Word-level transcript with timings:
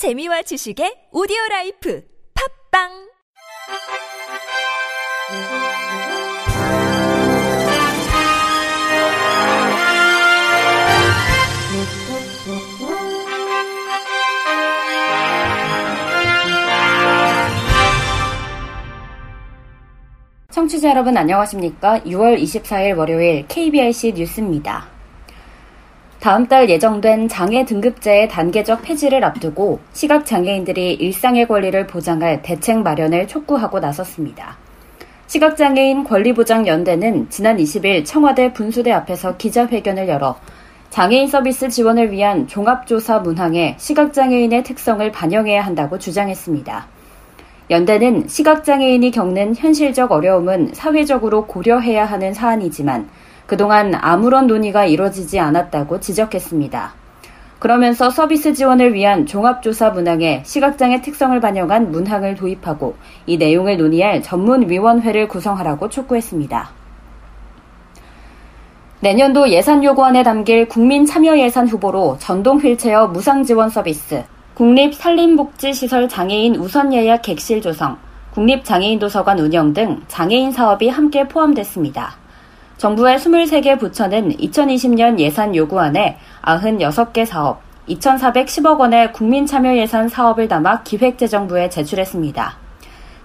재미와 0.00 0.40
지식의 0.40 1.12
오디오 1.12 1.36
라이프 1.50 2.02
팝빵 2.72 2.88
청취자 20.50 20.88
여러분 20.88 21.14
안녕하십니까? 21.18 22.00
6월 22.04 22.40
24일 22.40 22.96
월요일 22.96 23.46
KBRC 23.48 24.14
뉴스입니다. 24.14 24.89
다음 26.20 26.46
달 26.46 26.68
예정된 26.68 27.28
장애 27.28 27.64
등급제의 27.64 28.28
단계적 28.28 28.82
폐지를 28.82 29.24
앞두고 29.24 29.80
시각장애인들이 29.94 30.92
일상의 30.92 31.48
권리를 31.48 31.86
보장할 31.86 32.42
대책 32.42 32.82
마련을 32.82 33.26
촉구하고 33.26 33.80
나섰습니다. 33.80 34.58
시각장애인 35.28 36.04
권리보장연대는 36.04 37.30
지난 37.30 37.56
20일 37.56 38.04
청와대 38.04 38.52
분수대 38.52 38.92
앞에서 38.92 39.38
기자회견을 39.38 40.08
열어 40.08 40.36
장애인 40.90 41.26
서비스 41.26 41.70
지원을 41.70 42.12
위한 42.12 42.46
종합조사 42.46 43.20
문항에 43.20 43.76
시각장애인의 43.78 44.62
특성을 44.64 45.10
반영해야 45.10 45.62
한다고 45.62 45.98
주장했습니다. 45.98 46.86
연대는 47.70 48.28
시각장애인이 48.28 49.10
겪는 49.10 49.56
현실적 49.56 50.12
어려움은 50.12 50.72
사회적으로 50.74 51.46
고려해야 51.46 52.04
하는 52.04 52.34
사안이지만 52.34 53.08
그동안 53.50 53.92
아무런 54.00 54.46
논의가 54.46 54.86
이뤄지지 54.86 55.40
않았다고 55.40 55.98
지적했습니다. 55.98 56.94
그러면서 57.58 58.08
서비스 58.08 58.54
지원을 58.54 58.94
위한 58.94 59.26
종합조사 59.26 59.90
문항에 59.90 60.44
시각장애 60.46 61.02
특성을 61.02 61.40
반영한 61.40 61.90
문항을 61.90 62.36
도입하고 62.36 62.94
이 63.26 63.38
내용을 63.38 63.76
논의할 63.76 64.22
전문위원회를 64.22 65.26
구성하라고 65.26 65.88
촉구했습니다. 65.88 66.70
내년도 69.00 69.48
예산 69.48 69.82
요구안에 69.82 70.22
담길 70.22 70.68
국민 70.68 71.04
참여 71.04 71.36
예산 71.40 71.66
후보로 71.66 72.18
전동 72.20 72.58
휠체어 72.58 73.08
무상 73.08 73.42
지원 73.42 73.68
서비스, 73.68 74.22
국립 74.54 74.94
산림복지시설 74.94 76.08
장애인 76.08 76.54
우선 76.54 76.92
예약 76.92 77.22
객실 77.22 77.60
조성, 77.60 77.98
국립 78.32 78.64
장애인 78.64 79.00
도서관 79.00 79.40
운영 79.40 79.72
등 79.72 80.02
장애인 80.06 80.52
사업이 80.52 80.88
함께 80.88 81.26
포함됐습니다. 81.26 82.19
정부의 82.80 83.18
23개 83.18 83.78
부처는 83.78 84.38
2020년 84.38 85.18
예산 85.18 85.54
요구안에 85.54 86.16
96개 86.40 87.26
사업, 87.26 87.60
2,410억 87.86 88.80
원의 88.80 89.12
국민 89.12 89.44
참여 89.44 89.76
예산 89.76 90.08
사업을 90.08 90.48
담아 90.48 90.82
기획재정부에 90.84 91.68
제출했습니다. 91.68 92.56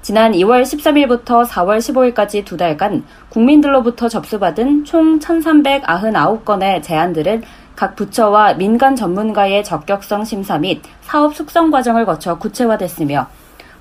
지난 0.02 0.34
2월 0.34 0.64
13일부터 0.64 1.48
4월 1.48 1.78
15일까지 1.78 2.44
두 2.44 2.58
달간 2.58 3.06
국민들로부터 3.30 4.10
접수받은 4.10 4.84
총 4.84 5.20
1,399건의 5.20 6.84
제안들은 6.84 7.44
각 7.78 7.96
부처와 7.96 8.56
민간 8.56 8.98
전문가의 8.98 9.64
적격성 9.64 10.26
심사 10.26 10.58
및 10.58 10.82
사업 11.04 11.34
숙성 11.34 11.72
과정을 11.72 12.06
거쳐 12.06 12.38
구체화됐으며 12.38 13.30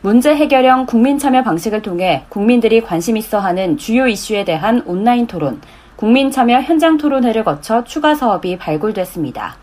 문제 0.05 0.37
해결형 0.37 0.85
국민 0.85 1.19
참여 1.19 1.43
방식을 1.45 1.81
통해 1.81 2.27
국민들이 2.29 2.83
관심 2.83 3.17
있어 3.17 3.39
하는 3.39 3.79
주요 3.79 4.07
이슈에 4.07 4.45
대한 4.45 4.83
온라인 4.85 5.27
토론, 5.27 5.63
국민 5.97 6.31
참여 6.31 6.61
현장 6.61 6.99
토론회를 6.99 7.43
거쳐 7.43 7.83
추가 7.85 8.15
사업이 8.15 8.59
발굴됐습니다. 8.59 9.57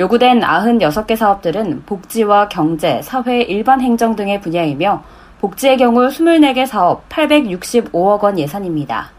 요구된 0.00 0.40
96개 0.40 1.14
사업들은 1.14 1.84
복지와 1.86 2.48
경제, 2.48 3.00
사회, 3.02 3.42
일반 3.42 3.80
행정 3.80 4.16
등의 4.16 4.40
분야이며 4.40 5.04
복지의 5.40 5.76
경우 5.76 6.08
24개 6.08 6.66
사업 6.66 7.08
865억 7.08 8.20
원 8.20 8.40
예산입니다. 8.40 9.12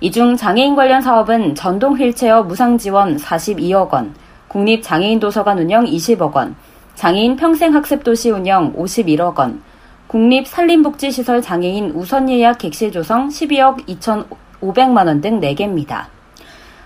이 0.00 0.10
중 0.10 0.34
장애인 0.34 0.76
관련 0.76 1.02
사업은 1.02 1.54
전동 1.54 1.94
휠체어 1.94 2.42
무상 2.42 2.78
지원 2.78 3.18
42억 3.18 3.92
원, 3.92 4.14
국립 4.48 4.82
장애인 4.82 5.20
도서관 5.20 5.58
운영 5.58 5.84
20억 5.84 6.32
원, 6.32 6.56
장애인 6.98 7.36
평생학습 7.36 8.02
도시 8.02 8.28
운영 8.28 8.74
51억 8.74 9.38
원, 9.38 9.62
국립 10.08 10.48
산림복지시설 10.48 11.40
장애인 11.42 11.92
우선 11.92 12.28
예약 12.28 12.58
객실 12.58 12.90
조성 12.90 13.28
12억 13.28 13.86
2,500만 13.86 15.06
원 15.06 15.20
등 15.20 15.38
4개입니다. 15.38 16.06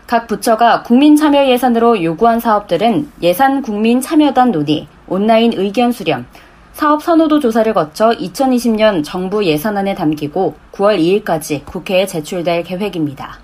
각 0.07 0.27
부처가 0.27 0.83
국민 0.83 1.17
참여 1.17 1.47
예산으로 1.47 2.05
요구한 2.05 2.41
사업들은 2.41 3.11
예산 3.23 3.63
국민 3.63 4.03
참여단 4.03 4.53
논의, 4.53 4.87
온라인 5.09 5.55
의견 5.57 5.93
수렴, 5.93 6.27
사업 6.75 7.03
선호도 7.03 7.41
조사를 7.41 7.73
거쳐 7.73 8.11
2020년 8.11 9.03
정부 9.03 9.43
예산안에 9.43 9.95
담기고 9.95 10.55
9월 10.73 11.25
2일까지 11.25 11.65
국회에 11.65 12.05
제출될 12.05 12.65
계획입니다. 12.65 13.42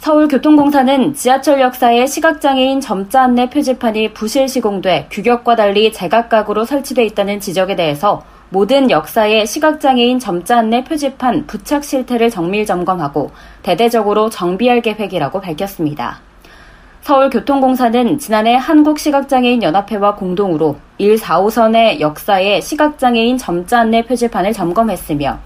서울교통공사는 0.00 1.12
지하철 1.12 1.60
역사에 1.60 2.06
시각장애인 2.06 2.80
점자 2.80 3.24
안내 3.24 3.50
표지판이 3.50 4.14
부실 4.14 4.48
시공돼 4.48 5.08
규격과 5.10 5.56
달리 5.56 5.92
제각각으로 5.92 6.64
설치돼 6.64 7.04
있다는 7.04 7.38
지적에 7.38 7.76
대해서 7.76 8.24
모든 8.48 8.90
역사의 8.90 9.46
시각장애인 9.46 10.18
점자 10.18 10.56
안내 10.56 10.84
표지판 10.84 11.46
부착 11.46 11.84
실태를 11.84 12.30
정밀 12.30 12.64
점검하고 12.64 13.30
대대적으로 13.62 14.30
정비할 14.30 14.80
계획이라고 14.80 15.38
밝혔습니다. 15.42 16.20
서울교통공사는 17.02 18.18
지난해 18.18 18.56
한국시각장애인연합회와 18.56 20.14
공동으로 20.14 20.76
1, 20.96 21.16
4호선의 21.16 22.00
역사의 22.00 22.62
시각장애인 22.62 23.36
점자 23.36 23.80
안내 23.80 24.02
표지판을 24.06 24.54
점검했으며 24.54 25.40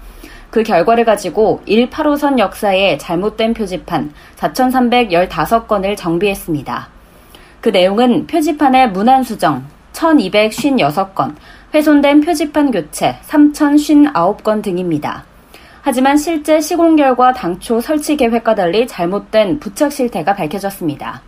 그 0.55 0.63
결과를 0.63 1.03
가지고 1.03 1.59
1, 1.65 1.89
8호선 1.89 2.39
역사의 2.39 2.97
잘못된 2.97 3.53
표지판 3.53 4.13
4,315건을 4.37 5.97
정비했습니다. 5.97 6.87
그 7.59 7.67
내용은 7.67 8.25
표지판의 8.25 8.91
문안 8.91 9.23
수정 9.23 9.65
1,256건, 9.91 11.35
훼손된 11.73 12.21
표지판 12.21 12.71
교체 12.71 13.17
3,059건 13.27 14.63
등입니다. 14.63 15.25
하지만 15.81 16.15
실제 16.15 16.61
시공 16.61 16.95
결과 16.95 17.33
당초 17.33 17.81
설치 17.81 18.15
계획과 18.15 18.55
달리 18.55 18.87
잘못된 18.87 19.59
부착 19.59 19.91
실태가 19.91 20.35
밝혀졌습니다. 20.35 21.21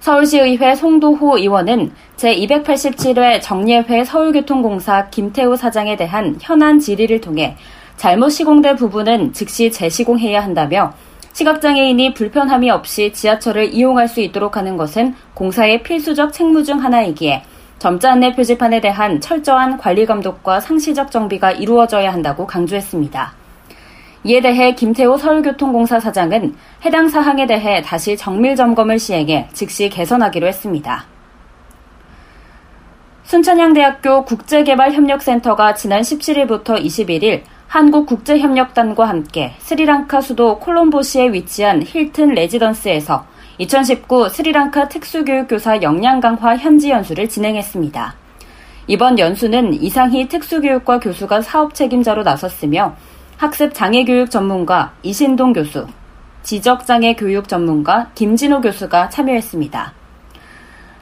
서울시의회 0.00 0.74
송도호 0.74 1.38
의원은 1.38 1.90
제287회 2.18 3.40
정례회 3.40 4.04
서울교통공사 4.04 5.08
김태우 5.08 5.56
사장에 5.56 5.96
대한 5.96 6.36
현안 6.38 6.78
질의를 6.78 7.22
통해 7.22 7.56
잘못 7.96 8.28
시공된 8.28 8.76
부분은 8.76 9.32
즉시 9.32 9.70
재시공해야 9.70 10.42
한다며 10.42 10.92
시각장애인이 11.32 12.14
불편함이 12.14 12.70
없이 12.70 13.12
지하철을 13.12 13.74
이용할 13.74 14.08
수 14.08 14.20
있도록 14.20 14.56
하는 14.56 14.76
것은 14.76 15.14
공사의 15.34 15.82
필수적 15.82 16.32
책무 16.32 16.64
중 16.64 16.82
하나이기에 16.82 17.42
점자 17.78 18.12
안내 18.12 18.34
표지판에 18.34 18.80
대한 18.80 19.20
철저한 19.20 19.76
관리 19.76 20.06
감독과 20.06 20.60
상시적 20.60 21.10
정비가 21.10 21.52
이루어져야 21.52 22.12
한다고 22.12 22.46
강조했습니다. 22.46 23.34
이에 24.24 24.40
대해 24.40 24.74
김태호 24.74 25.18
서울교통공사 25.18 26.00
사장은 26.00 26.56
해당 26.84 27.08
사항에 27.08 27.46
대해 27.46 27.82
다시 27.82 28.16
정밀 28.16 28.56
점검을 28.56 28.98
시행해 28.98 29.48
즉시 29.52 29.88
개선하기로 29.88 30.46
했습니다. 30.46 31.04
순천향대학교 33.24 34.24
국제개발협력센터가 34.24 35.74
지난 35.74 36.00
17일부터 36.00 36.82
21일 36.82 37.42
한국국제협력단과 37.68 39.08
함께 39.08 39.54
스리랑카 39.58 40.20
수도 40.20 40.58
콜롬보시에 40.58 41.32
위치한 41.32 41.82
힐튼 41.82 42.28
레지던스에서 42.30 43.26
2019 43.58 44.28
스리랑카 44.28 44.88
특수교육교사 44.88 45.82
역량 45.82 46.20
강화 46.20 46.56
현지 46.56 46.90
연수를 46.90 47.28
진행했습니다. 47.28 48.14
이번 48.86 49.18
연수는 49.18 49.74
이상희 49.74 50.28
특수교육과 50.28 51.00
교수가 51.00 51.42
사업 51.42 51.74
책임자로 51.74 52.22
나섰으며 52.22 52.94
학습 53.36 53.74
장애 53.74 54.04
교육 54.04 54.30
전문가 54.30 54.92
이신동 55.02 55.52
교수, 55.52 55.86
지적장애 56.42 57.14
교육 57.16 57.48
전문가 57.48 58.10
김진호 58.14 58.60
교수가 58.60 59.08
참여했습니다. 59.08 59.92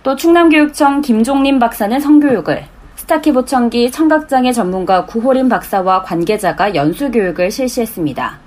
또 0.02 0.16
충남교육청 0.16 1.02
김종림 1.02 1.58
박사는 1.58 1.98
성교육을, 2.00 2.64
스타키 3.04 3.32
보청기 3.32 3.90
청각장애 3.90 4.52
전문가 4.52 5.04
구호림 5.04 5.50
박사와 5.50 6.04
관계자가 6.04 6.74
연수교육을 6.74 7.50
실시했습니다. 7.50 8.38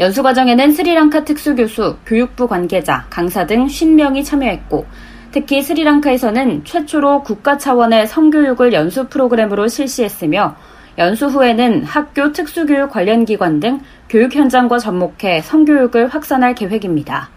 연수 0.00 0.24
과정에는 0.24 0.72
스리랑카 0.72 1.22
특수교수, 1.22 1.98
교육부 2.04 2.48
관계자, 2.48 3.06
강사 3.10 3.46
등 3.46 3.64
50명이 3.68 4.24
참여했고, 4.24 4.86
특히 5.30 5.62
스리랑카에서는 5.62 6.64
최초로 6.64 7.22
국가 7.22 7.58
차원의 7.58 8.08
성교육을 8.08 8.72
연수 8.72 9.06
프로그램으로 9.06 9.68
실시했으며, 9.68 10.56
연수 10.98 11.26
후에는 11.26 11.84
학교 11.84 12.32
특수교육 12.32 12.90
관련 12.90 13.24
기관 13.24 13.60
등 13.60 13.82
교육 14.08 14.34
현장과 14.34 14.80
접목해 14.80 15.42
성교육을 15.42 16.08
확산할 16.08 16.56
계획입니다. 16.56 17.30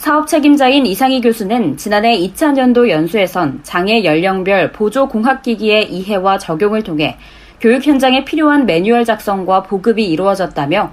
사업 0.00 0.28
책임자인 0.28 0.86
이상희 0.86 1.20
교수는 1.20 1.76
지난해 1.76 2.16
2000년도 2.18 2.88
연수에선 2.88 3.60
장애 3.62 4.02
연령별 4.02 4.72
보조 4.72 5.06
공학기기의 5.06 5.92
이해와 5.92 6.38
적용을 6.38 6.82
통해 6.82 7.18
교육 7.60 7.86
현장에 7.86 8.24
필요한 8.24 8.64
매뉴얼 8.64 9.04
작성과 9.04 9.64
보급이 9.64 10.06
이루어졌다며 10.06 10.90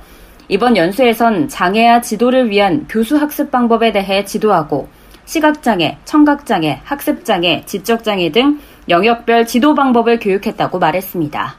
이번 0.50 0.75
연수에선 0.75 1.48
장애아 1.48 2.01
지도를 2.01 2.50
위한 2.50 2.86
교수 2.89 3.15
학습 3.15 3.50
방법에 3.50 3.94
대해 3.94 4.25
지도하고 4.25 4.89
시각장애, 5.24 6.00
청각장애, 6.03 6.81
학습장애, 6.83 7.63
지적장애 7.65 8.33
등 8.33 8.60
영역별 8.89 9.45
지도 9.45 9.74
방법을 9.74 10.19
교육했다고 10.19 10.80
말했습니다. 10.80 11.56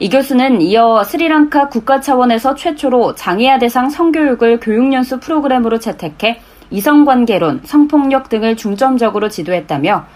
이 0.00 0.10
교수는 0.10 0.60
이어 0.62 1.04
스리랑카 1.04 1.68
국가 1.68 2.00
차원에서 2.00 2.56
최초로 2.56 3.14
장애아 3.14 3.60
대상 3.60 3.88
성교육을 3.88 4.58
교육연수 4.58 5.20
프로그램으로 5.20 5.78
채택해 5.78 6.40
이성관계론, 6.70 7.62
성폭력 7.64 8.28
등을 8.28 8.56
중점적으로 8.56 9.28
지도했다며 9.28 10.06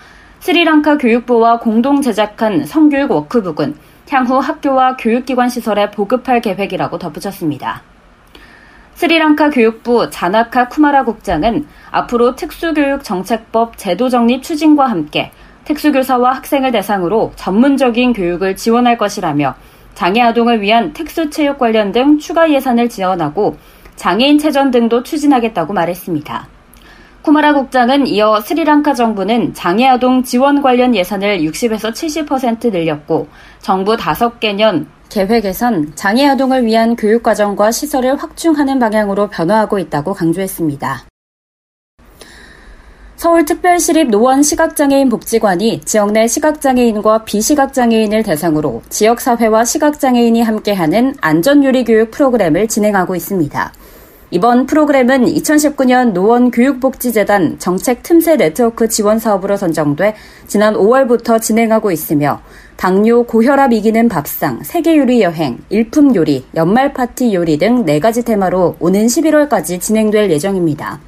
스리랑카 0.41 0.99
교육부와 0.99 1.59
공동 1.59 2.01
제작한 2.01 2.65
성교육 2.65 3.11
워크북은 3.11 3.75
향후 4.11 4.39
학교와 4.39 4.97
교육기관 4.97 5.49
시설에 5.49 5.91
보급할 5.91 6.41
계획이라고 6.41 6.99
덧붙였습니다. 6.99 7.83
스리랑카 8.95 9.51
교육부 9.51 10.11
자나카 10.11 10.69
쿠마라 10.69 11.05
국장은 11.05 11.67
앞으로 11.91 12.35
특수교육 12.37 13.05
정책법 13.05 13.79
제도 13.79 14.09
정립 14.09 14.43
추진과 14.43 14.87
함께 14.87 15.31
특수교사와 15.65 16.33
학생을 16.37 16.73
대상으로 16.73 17.33
전문적인 17.37 18.13
교육을 18.13 18.57
지원할 18.57 18.99
것이라며 18.99 19.55
장애 19.95 20.21
아동을 20.21 20.61
위한 20.61 20.93
특수체육 20.93 21.59
관련 21.59 21.93
등 21.93 22.19
추가 22.19 22.51
예산을 22.51 22.89
지원하고 22.89 23.57
장애인 24.01 24.39
체전 24.39 24.71
등도 24.71 25.03
추진하겠다고 25.03 25.75
말했습니다. 25.75 26.49
쿠마라 27.21 27.53
국장은 27.53 28.07
이어 28.07 28.41
스리랑카 28.41 28.95
정부는 28.95 29.53
장애아동 29.53 30.23
지원 30.23 30.63
관련 30.63 30.95
예산을 30.95 31.41
60에서 31.41 31.93
70% 31.93 32.73
늘렸고 32.73 33.29
정부 33.61 33.97
5개년 33.99 34.87
계획에선 35.11 35.93
장애아동을 35.97 36.65
위한 36.65 36.97
교육과정과 36.97 37.73
시설을 37.73 38.17
확충하는 38.17 38.79
방향으로 38.79 39.29
변화하고 39.29 39.79
있다고 39.79 40.15
강조했습니다. 40.15 41.05
서울특별시립 43.17 44.09
노원 44.09 44.43
시각장애인 44.43 45.11
복지관이 45.11 45.83
지역 45.83 46.13
내 46.13 46.27
시각장애인과 46.27 47.25
비시각장애인을 47.27 48.23
대상으로 48.23 48.81
지역사회와 48.89 49.67
시각장애인이 49.67 50.41
함께하는 50.41 51.17
안전유리 51.21 51.85
교육 51.85 52.13
프로그램을 52.13 52.67
진행하고 52.67 53.15
있습니다. 53.15 53.73
이번 54.33 54.67
프로그램은 54.67 55.25
2019년 55.25 56.13
노원교육복지재단 56.13 57.59
정책 57.59 58.05
틈새 58.05 58.37
네트워크 58.37 58.89
지원 58.89 59.19
사업으로 59.19 59.57
선정돼 59.57 60.15
지난 60.47 60.75
5월부터 60.75 61.43
진행하고 61.43 61.91
있으며 61.91 62.41
당뇨, 62.77 63.25
고혈압 63.25 63.73
이기는 63.73 64.09
밥상, 64.09 64.63
세계 64.63 64.97
요리 64.97 65.21
여행, 65.21 65.59
일품 65.69 66.15
요리, 66.15 66.45
연말 66.55 66.93
파티 66.93 67.35
요리 67.35 67.59
등 67.59 67.85
4가지 67.85 68.25
테마로 68.25 68.77
오는 68.79 69.05
11월까지 69.05 69.81
진행될 69.81 70.31
예정입니다. 70.31 71.01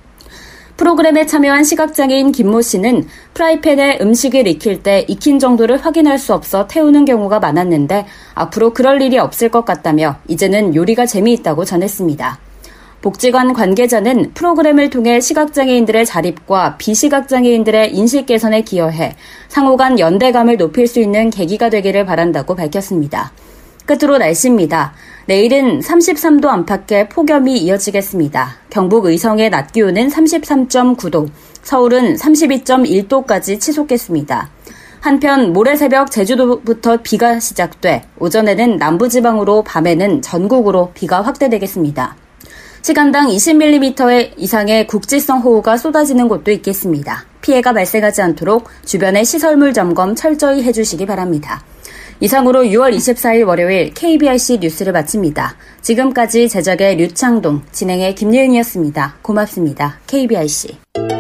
프로그램에 0.76 1.24
참여한 1.24 1.62
시각장애인 1.62 2.32
김모 2.32 2.60
씨는 2.60 3.06
프라이팬에 3.34 3.98
음식을 4.00 4.48
익힐 4.48 4.82
때 4.82 5.04
익힌 5.06 5.38
정도를 5.38 5.76
확인할 5.76 6.19
수 6.19 6.34
없어 6.34 6.66
태우는 6.66 7.04
경우가 7.04 7.38
많았는데 7.38 8.04
앞으로 8.34 8.72
그럴 8.72 9.00
일이 9.00 9.19
없을 9.19 9.48
것 9.48 9.64
같다며 9.64 10.16
이제는 10.26 10.74
요리가 10.74 11.06
재미있다고 11.06 11.64
전했습니다. 11.64 12.51
복지관 13.02 13.52
관계자는 13.52 14.32
프로그램을 14.32 14.88
통해 14.88 15.20
시각장애인들의 15.20 16.06
자립과 16.06 16.76
비시각장애인들의 16.78 17.94
인식 17.94 18.26
개선에 18.26 18.62
기여해 18.62 19.16
상호 19.49 19.76
간 19.76 19.99
연대감을 19.99 20.56
높일 20.56 20.87
수 20.87 21.00
있는 21.00 21.28
계기가 21.28 21.69
되기를 21.69 22.06
바란다고 22.06 22.54
밝혔습니다. 22.54 23.32
끝으로 23.84 24.19
날씨입니다. 24.19 24.94
내일은 25.26 25.81
33도 25.81 26.46
안팎의 26.46 27.08
폭염이 27.08 27.58
이어지겠습니다. 27.58 28.56
경북 28.70 29.06
의성의 29.06 29.50
낮 29.50 29.72
기온은 29.72 30.08
33.9도, 30.08 31.28
서울은 31.62 32.14
32.1도까지 32.14 33.60
치솟겠습니다. 33.60 34.48
한편 35.00 35.52
모레 35.52 35.75
새벽 35.75 36.12
제주도부터 36.12 36.98
비가 37.02 37.40
시작돼 37.40 38.02
오전에는 38.20 38.76
남부지방으로 38.76 39.64
밤에는 39.64 40.22
전국으로 40.22 40.93
비가 40.94 41.22
확대되겠습니다. 41.22 42.21
시간당 42.82 43.29
20mm 43.29 44.32
이상의 44.37 44.88
국지성 44.88 45.40
호우가 45.40 45.76
쏟아지는 45.76 46.26
곳도 46.26 46.50
있겠습니다. 46.50 47.25
피해가 47.40 47.73
발생하지 47.73 48.23
않도록 48.23 48.69
주변의 48.84 49.25
시설물 49.25 49.73
점검 49.73 50.17
철저히 50.17 50.64
해주시기 50.64 51.06
바랍니다. 51.06 51.62
이상으로 52.19 52.64
6월 52.64 52.93
24일 52.94 53.46
월요일 53.46 53.94
KBRC 53.94 54.58
뉴스를 54.58 54.93
마칩니다. 54.93 55.56
지금까지 55.81 56.49
제작의 56.49 56.96
류창동, 56.96 57.62
진행의 57.70 58.17
김예은이었습니다. 58.17 59.19
고맙습니다. 59.23 59.99
KBRC. 60.08 61.11